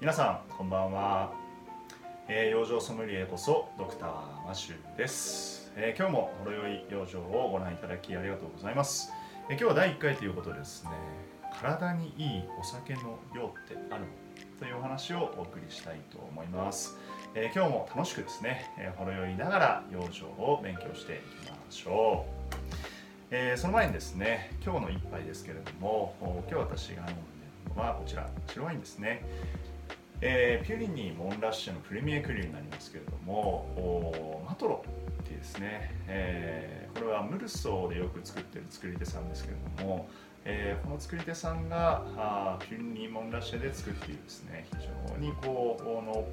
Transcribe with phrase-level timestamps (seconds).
[0.00, 1.30] 皆さんこんばんは、
[2.26, 9.12] えー、養生ソムリエこそドクターマシュです、えー、今日もほろ酔い養生をご覧いただきありがとうございます、
[9.50, 10.90] えー、今日は第1回ということですね
[11.60, 14.06] 体にいいお酒の量ってあるの？
[14.58, 16.96] というお話をお送りしたいと思います、
[17.34, 22.54] え今日も楽しくですね、えほろ酔いながら養生を勉強していきましょう。
[23.30, 26.14] え、その前にですね今日の一杯ですけれども
[26.48, 27.12] 今日私が飲んで
[27.66, 29.22] るのはこちら白ワインですね。
[30.22, 34.84] えー、ピュリニー・モンラッシュのプレミアクリューになりますけれどもマトロ
[35.22, 40.08] っていうですね、えー、これはムルソーでよく作ってる作り手さんですけれども、
[40.44, 45.84] えー、この作り手さんがあピュリニー・モンラッシュで作っているですね非常にこう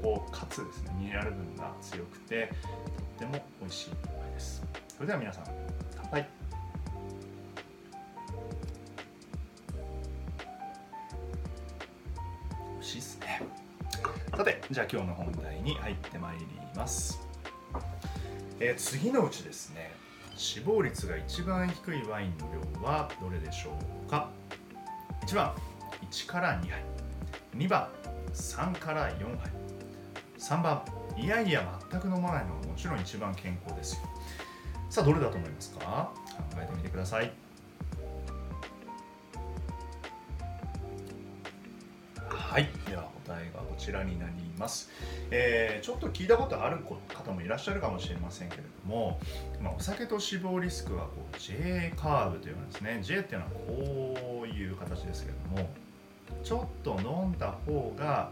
[0.04, 2.52] 濃厚かつですねミネラル分が強くて
[3.20, 4.64] とっても美味しい一杯です。
[4.90, 5.46] それでは皆さん
[5.96, 6.28] 乾杯。
[12.74, 13.17] 美味しいっす
[14.38, 16.46] さてじゃあ今日の本題に入ってまいり
[16.76, 17.20] ます、
[18.60, 19.96] えー、次のうちですね
[20.36, 22.48] 死亡率が一番低いワインの
[22.80, 23.72] 量はどれでしょ
[24.06, 24.30] うか
[25.26, 25.56] ？1番
[26.12, 26.84] 1から2杯。
[27.56, 27.88] 2番
[28.32, 29.52] 3から4杯。
[30.38, 30.84] 3番
[31.18, 34.02] いやいや全く飲まないのはもちろん一番健康ですよ。
[34.92, 36.12] さあどれだと思いますか？
[36.54, 37.32] 考えてみてください。
[42.58, 42.70] はい。
[42.90, 44.90] では答えがこちらになります、
[45.30, 49.20] えー、ちょっと聞いたことある方もいらっしゃるかもしれませんけれども、
[49.62, 53.00] まあ、お酒と死亡リスクはこう J カーブというんですね。
[53.04, 55.70] J っていうのはこういう形ですけれども
[56.44, 58.32] ちょっと飲んだ方が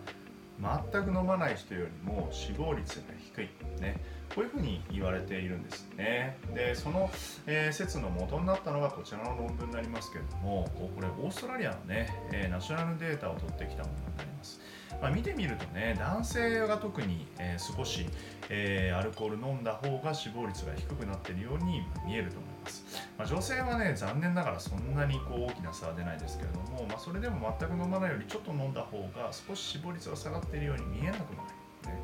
[0.59, 3.03] 全く飲まない人よりも死亡率が
[3.35, 3.49] 低い、
[3.81, 3.99] ね、
[4.33, 6.37] こういうふうに言われているんですね。
[6.53, 7.09] でその、
[7.45, 14.59] えー、説の元になったのがこちらの論文になりますけれどもこれオーストラリアのね、え、ナショナルデータを取ってきたものになります、
[15.01, 18.07] まあ、見てみるとね男性が特に、えー、少し、
[18.49, 22.85] えアルコール飲んだ方が死亡率が低くなっているように見えると思います、
[23.17, 31.65] まあ、女性はね残念ながらそんなにこう大きな差は出ないですけれども、まあ、それでも全く飲まないよりちょっと飲んだ方が少し死亡率が下がっているように見えなくもない。
[31.85, 32.01] ね、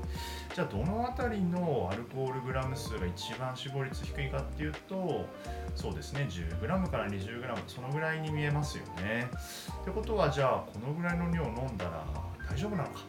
[0.53, 5.25] じゃあどの辺りのアルコールグラム数が一番死亡率低いかっていうと
[5.75, 9.29] そうですね 10g から 20g そのぐらいに見えますよね。
[9.81, 12.05] ってことはじゃあこのぐらいの量飲んだら
[12.51, 12.99] 大丈夫なのか？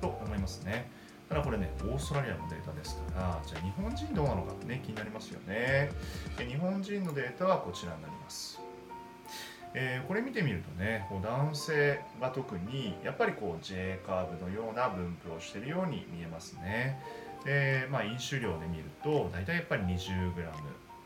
[0.00, 0.88] と思いますね。
[1.28, 5.90] ただこれねオーストラリアのデータですからじゃあ日本人どうなのかってね気になりますよね。
[6.38, 8.60] で日本人のデータはこちらになります。
[9.74, 17.00] えー、これ見てみるとねこう男性が特にやっぱりこう J カーブのような分布をしているように見えますね。
[17.44, 20.34] で、まあ、飲酒量で見ると大体やっぱり 20g、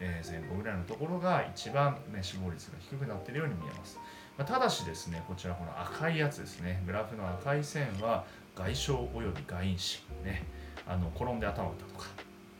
[0.01, 3.99] えー、前後ぐらいのところが一番、ね、死亡率が低くなっているように見えます、
[4.39, 6.83] ま、ただしですねこちらこの赤いやつですね。
[6.87, 8.25] グラフの赤い線は
[8.55, 10.45] 外傷および外因子ね。
[10.87, 12.07] あの転んで頭を打ったとか。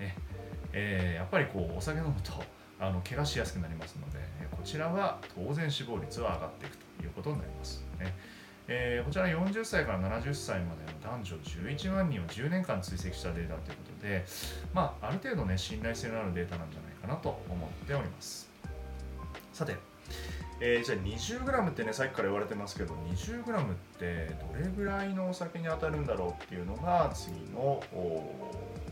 [0.01, 0.17] ね。
[0.73, 2.33] えー、やっぱりこうお酒飲むと
[2.79, 4.19] あの怪我しやすくなりますので
[4.51, 7.85] こちらは当然死亡率は上がっていくということになります。
[7.99, 8.15] ね。
[8.69, 14.25] えー、こちら40歳から70歳までの男女11万人を10年間追跡したデータということで、
[14.75, 18.51] まあ、ある程度ね信頼性のあるデータなんじゃないかなと思っております。
[19.53, 19.77] さて、
[20.61, 27.83] えー、じゃあ 20g ってねさっきから言われてますけど 20g ってどれぐらいのお酒に当たるんだろうっていうのが次の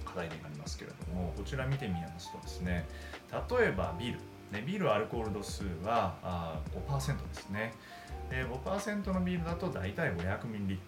[0.05, 2.87] 課題になりますけれどもこちら見てみますとですね
[3.33, 4.19] 例えばビール。
[4.53, 7.73] ね、ビールアルコール度数はあ5%ですね。
[8.31, 10.79] で5%のビールだと大体 500ml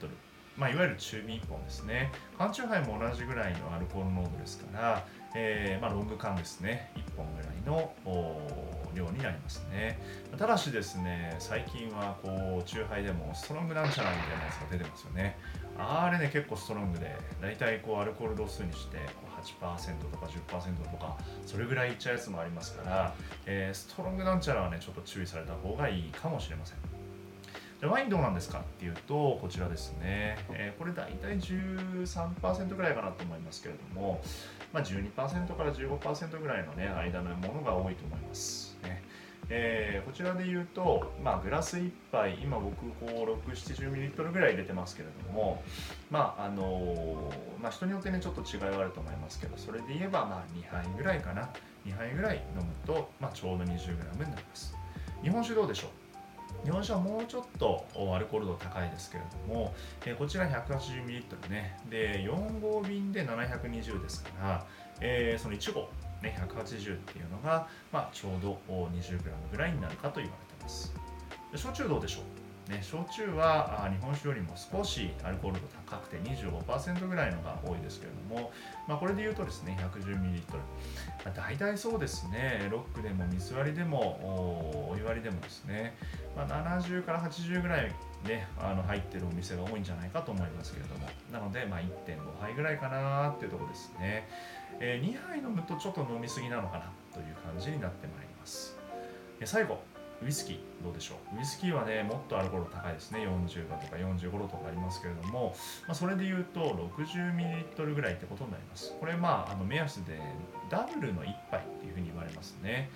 [0.57, 2.11] まあ、いわゆる中瓶1本ですね。
[2.39, 6.91] 缶チューハイも同じぐらいのアルコール濃度ですから、えー、まあ、ロング缶ですね。
[6.95, 7.93] 1本ぐらいの
[8.97, 10.01] 量になりますね。
[10.37, 15.39] ただしですね最近はこうチューハイでもストロングなんちゃらみたいなやつが出てますよね。
[15.79, 18.97] あれね結構ストロングでだいたいこうアルコール度数にして
[19.43, 23.15] 8%とか10%とかそれぐらいいっちゃうやつもありますから、
[23.45, 26.96] えー、ストロングなんちゃらはねちょっと注意された方がいいかもしれません。
[27.81, 34.23] じゃワインどうなんですかっていうとこちらですね、えー、これ大体13%ぐらいかなと思いますけれども、
[34.73, 38.79] まあ、12%から15%ぐらいのね間のものが多いと思います。
[38.83, 39.03] ね。
[39.49, 45.63] えー、こちらで言うと、まあ、グラス1杯今僕こう 670ml ぐらい入れてますけれども
[46.11, 51.49] まああのー、まあ、人によってねちょっと違いはあると思いますけどそれで言えばまあ2杯ぐらいかな。
[51.87, 54.75] 2杯ぐらい飲むと、まあ、ちょうど 20g になります。
[55.23, 56.06] 日本酒どうでしょう？
[56.65, 59.75] 日本酒はもうちょっとアルコール度高いですけれども、
[60.05, 64.67] え、こちら 180ml ねで4合瓶で720ですから、
[65.01, 65.89] えー、その1合
[66.23, 69.21] ね、180っていうのが、まあ、ちょうど 20g
[69.53, 70.93] ぐらいになるかと言われてます。
[71.55, 72.46] 焼酎どうでしょう？
[72.69, 78.51] ね、焼酎は日本酒よりも少しアルコール度高くて25%ぐらいのが多いですけれども、
[78.89, 80.41] まあ、これで言うとですね 110ml、
[81.25, 82.69] まあ、大体そうですね。
[82.71, 85.97] ロックでも水割りでもお湯割りでもですね、
[86.37, 87.93] まあ、70から80ぐらい
[88.27, 91.07] ね、あの入ってるお店が多いんじゃないかと思いますけれども。
[91.33, 94.29] なので、まあ、1.5杯ぐらいかなっていうところですね、
[94.81, 98.77] えー、2杯飲むとちょっと飲みすぎなのかなという感じになってまいります。
[99.45, 99.96] 最後。
[100.25, 101.39] ウイスキーどうでしょう？
[101.39, 103.21] ウイスキーはねもっとアルコール高いですね。
[103.27, 105.55] 40度とか45度とかありますけれども、
[105.87, 108.95] まあ、それで言うと 60ml ぐらいってことになります。
[108.99, 110.19] これまああの目安で
[110.71, 112.91] ダブルの1杯っていうふうに言われますね。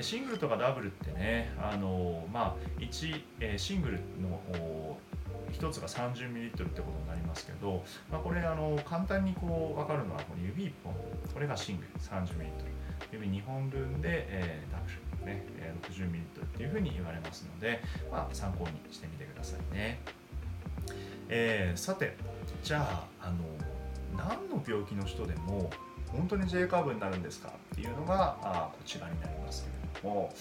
[0.00, 4.98] シングルとかダブルってねあのまあ1、えー、シングルの
[5.52, 10.94] 1つが 30ml ってことになりますけど、まあ、これあの簡単にこう分かるのはこの指1本。
[11.32, 12.50] これがシングル 30ml
[13.12, 15.44] 指2本分で、えー、ダブルね。
[15.58, 16.24] え、60ミリ
[16.56, 19.98] というふうに言われますので、まあ、参考にしてみてくださいね。
[21.28, 22.16] えー、さて
[22.62, 23.36] じゃああの
[24.16, 25.70] 何の病気の人でも
[26.12, 30.32] 本当に J カーブになるんですかっていうのがあこちらになりますけれども、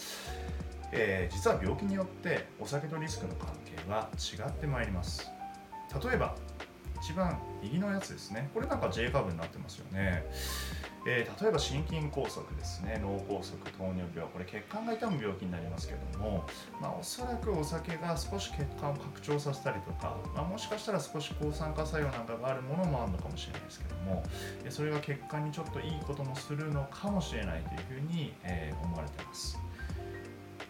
[0.91, 5.29] えー、実は病気によってお酒とリスクの関係は違ってまいります。
[6.03, 6.35] 例えば
[7.01, 8.49] 一番右のやつですね。
[8.53, 10.23] これなんか J カーブになってますよね。
[11.07, 12.99] えー、例えば心筋梗塞ですね。
[13.01, 16.45] 脳梗塞糖尿病これ血管が痛む病気になりますけども、
[16.81, 24.23] まあ、おそらくお酒が少し血管を拡張させたりとか、まあ、もしかしたら少し抗酸化作用なんかがあるものもあるのかもしれないですけども
[24.69, 29.59] それが血管にちょっといいこともするのかもしれないというふうに、えー、思われています。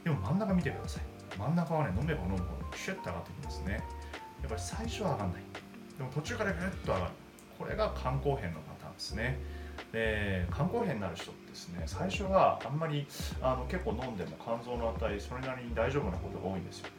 [0.03, 1.03] でも真ん中見てください。
[1.37, 3.73] 真ん中はね飲めば飲むほどシュッと上がってきますね。
[3.73, 3.79] や
[4.47, 5.43] っぱり最初は上がんない。
[5.97, 7.11] でも途中からグッと上がる。
[7.57, 9.39] これが肝硬変のパターンですね。
[9.91, 13.07] で肝硬変になる人ってですね最初はあんまり
[13.41, 16.89] あの結構飲んでも肝臓の値それなりに大丈夫なことが多いんですよ。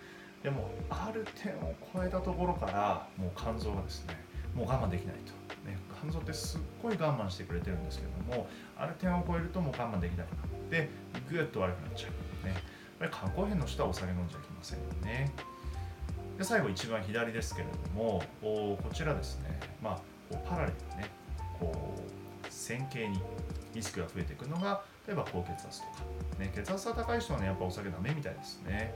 [0.43, 4.17] でもある点を超えたところからもう肝臓がですね
[4.55, 5.33] もう我慢できないと、
[5.69, 8.47] ね、肝臓ってすっごい我慢してくれてるんですけども
[8.79, 10.89] ある点を超えるともう我慢できなくなって
[11.29, 12.47] ぐっと悪くなっちゃう。
[12.47, 12.55] ね。
[12.99, 15.33] これ肝硬変の人はお酒飲んじゃいけませんよね。
[16.39, 19.59] で最後一番左ですけれどもこちらですね。
[19.83, 19.97] まあ
[20.31, 21.11] こうパラレルね。
[21.59, 22.16] こう
[22.67, 23.21] 線形に
[23.75, 26.03] リスクが増えていくのが例えば高血圧とか、
[26.41, 28.93] ね、血圧が高い人はねやっぱお酒ダメみたいですね。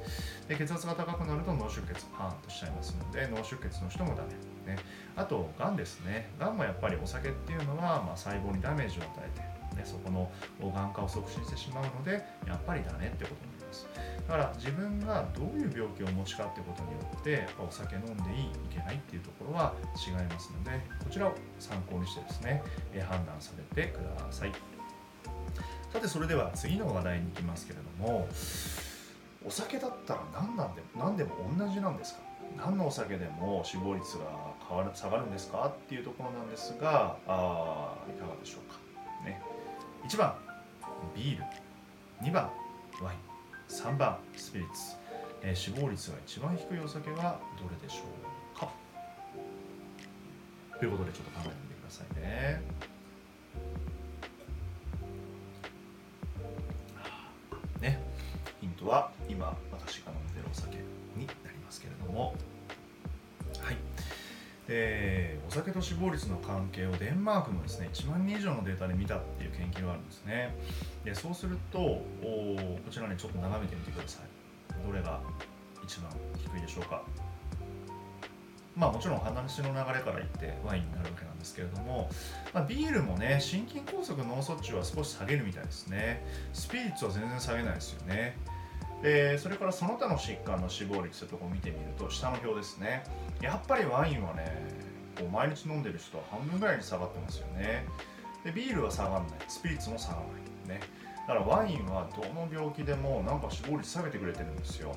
[0.48, 4.24] で血圧が高くなると脳出血パーンとしちゃいますので脳出血の人もダ
[4.66, 4.78] メ、ね、
[5.14, 6.30] あとがんですね。
[6.40, 13.59] がんもやっぱりお酒っていうのは、まあ、細胞にダメージを与えて、ね、そこのがん化を促進してしまうのでやっぱりダメってことになります。
[14.28, 22.62] だから自分がどういう病気を持ちかってことによってお酒飲んでいいいけないっていうところは違いますのでこちらを参考にしてですね、
[23.08, 24.52] 判断されてください。
[25.92, 28.28] さてそれでは次の話題に行きますけれども
[29.44, 32.20] お酒だったら何なんで何でも同じなんですか？
[32.56, 34.24] 何のお酒でも死亡率が
[34.68, 38.78] 変わる下がるんですかっていうところなんですがあいかがでしょうか。
[39.24, 39.40] ね。
[40.08, 40.34] 1番
[41.14, 41.44] ビール。
[42.22, 42.50] 2番
[43.02, 43.29] ワイン。
[43.70, 44.96] 3番スピリッツ、
[45.42, 48.02] えー、死亡率が一番低いお酒はどれでしょ
[48.56, 48.68] うか？
[50.78, 52.62] ということでちょっと考えてみてくださいね。
[57.80, 58.02] ね。
[58.60, 60.76] ヒントは今私が飲んでるお酒
[61.16, 62.34] になりますけれども。
[64.70, 70.54] でお酒と死亡率の関係をデンマークのですね1万人以上のデータで見たっていう研究があるんですね。
[71.04, 72.04] でそうするとこ
[72.88, 74.86] ちらねちょっと眺めてみてください。
[74.86, 75.18] どれが
[75.82, 76.08] 一番
[76.38, 77.02] 低いでしょうか。
[78.76, 82.08] まあもちろん話の流れから言ってワインになるわけなんですけれども、
[82.54, 86.24] まあ、ビールもね心筋梗塞脳卒中は少し下げるみたいですね。
[86.52, 88.36] スピリッツは全然下げないですよね。
[89.02, 93.04] でそれからその他の疾患の死亡率というところを見てみると下の表ですね。
[93.40, 94.52] やっぱりワインはね
[95.18, 97.86] こう毎日飲んでる人は半分ぐらいに下がってますよね。
[98.44, 99.30] でビールは下がらない。
[99.48, 100.86] スピリッツも下がらないね。
[101.26, 104.96] だからワインはどの病気でもなんか死亡率下げてくれてるんですよ。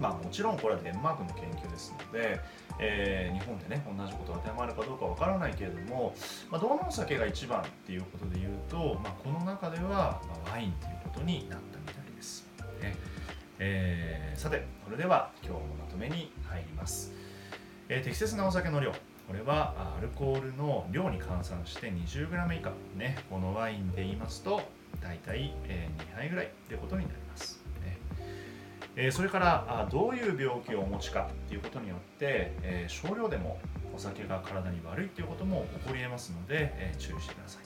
[0.00, 2.40] まあもちろんこれはデンマークの研究ですので、
[2.78, 6.14] えー、日本でね同じことが当てはまるかどうかわからないけれども、
[6.50, 12.01] まあ、どのお酒が一番っていうことで言うと、まあ、この中では、ワインということになったみたい
[12.82, 12.96] ね。
[13.58, 17.12] えー、さてそれでは今日のまとめに入ります、
[17.88, 18.92] えー、適切なお酒の量。
[19.28, 22.72] これはアルコールの量に換算して 20g 以下。
[22.96, 24.60] ねこのワインで言いますと
[25.00, 27.98] 大体、え、2杯ぐらいってことになります、ね。
[28.96, 33.58] え、それからどういう病気をお持ちかっていうことによって、え、少量でも
[33.94, 37.62] お酒が体に悪いっていうことも起こりえますので、え、注意してください、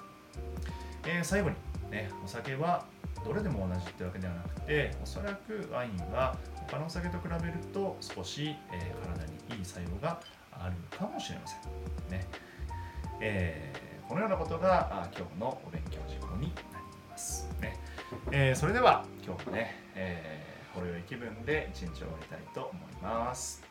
[1.06, 1.56] え、最後に、
[1.90, 2.84] ね、お酒は
[3.26, 6.36] どれでも同じってわけではなくておそらくワインは
[6.68, 10.20] 他のお酒と比べると少し、えー、体にいい作用が
[10.52, 11.60] あるかもしれません。
[12.10, 12.24] ね
[13.20, 17.48] えー、このようなことが今日のお勉強事項になります。
[17.60, 17.76] ね
[18.30, 23.65] えー、それでは今日もね、えー、ほろ酔い気分で一日を終わりたいと思います。